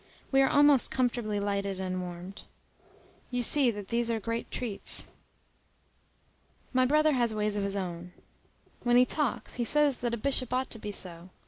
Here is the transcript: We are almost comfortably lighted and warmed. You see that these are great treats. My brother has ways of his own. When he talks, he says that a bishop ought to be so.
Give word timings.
We 0.31 0.41
are 0.41 0.49
almost 0.49 0.89
comfortably 0.89 1.39
lighted 1.39 1.79
and 1.79 2.01
warmed. 2.01 2.45
You 3.29 3.43
see 3.43 3.69
that 3.69 3.89
these 3.89 4.09
are 4.09 4.19
great 4.19 4.49
treats. 4.49 5.09
My 6.73 6.85
brother 6.87 7.13
has 7.13 7.35
ways 7.35 7.55
of 7.55 7.63
his 7.63 7.75
own. 7.75 8.11
When 8.81 8.97
he 8.97 9.05
talks, 9.05 9.57
he 9.57 9.63
says 9.63 9.97
that 9.97 10.15
a 10.15 10.17
bishop 10.17 10.51
ought 10.55 10.71
to 10.71 10.79
be 10.79 10.91
so. 10.91 11.29